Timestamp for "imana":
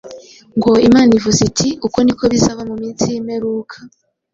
0.87-1.11